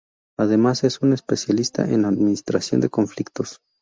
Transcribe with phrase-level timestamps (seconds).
[0.39, 3.59] Además es un especialista en administración de conflictos.